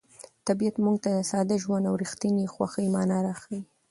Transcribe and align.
طبیعت 0.47 0.75
موږ 0.85 0.95
ته 1.03 1.09
د 1.15 1.19
ساده 1.31 1.55
ژوند 1.63 1.83
او 1.89 1.95
رښتیني 2.03 2.45
خوښۍ 2.53 2.87
مانا 2.95 3.17
راښيي. 3.25 3.61